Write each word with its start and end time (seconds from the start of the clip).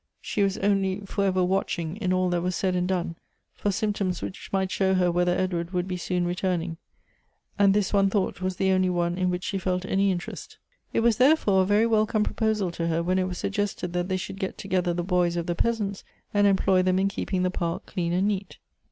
She 0.19 0.41
was 0.41 0.57
only 0.57 1.01
for 1.01 1.25
ever 1.25 1.43
watch 1.43 1.77
ing, 1.77 1.95
in 1.97 2.11
all 2.11 2.29
that 2.31 2.41
was 2.41 2.55
said 2.55 2.75
and 2.75 2.87
done, 2.87 3.17
for 3.53 3.69
symptoms 3.71 4.23
which 4.23 4.51
might 4.51 4.71
show 4.71 4.95
her 4.95 5.11
whether 5.11 5.31
Edward 5.37 5.73
would 5.73 5.87
be 5.87 5.95
soon 5.95 6.25
return 6.25 6.59
ing: 6.63 6.77
and 7.59 7.75
this 7.75 7.93
one 7.93 8.09
thought 8.09 8.41
was 8.41 8.55
the 8.55 8.71
only 8.71 8.89
one 8.89 9.15
in 9.15 9.29
which 9.29 9.43
she 9.43 9.59
felt 9.59 9.85
any 9.85 10.09
interest. 10.11 10.57
It 10.91 11.01
was, 11.01 11.17
therefore, 11.17 11.61
a 11.61 11.65
very 11.67 11.85
welcome 11.85 12.23
proposal 12.23 12.71
to 12.71 12.87
her 12.87 13.03
when 13.03 13.19
it 13.19 13.27
was 13.27 13.37
suggested 13.37 13.93
that 13.93 14.09
they 14.09 14.17
should 14.17 14.39
get 14.39 14.57
together 14.57 14.91
the 14.91 15.03
boys 15.03 15.35
of 15.35 15.45
the 15.45 15.53
peasants, 15.53 16.03
and 16.33 16.47
employ 16.47 16.81
them 16.81 16.97
in 16.97 17.07
keeping 17.07 17.43
the 17.43 17.51
park 17.51 17.85
clean 17.85 18.11
and 18.11 18.27
ne.it. 18.27 18.57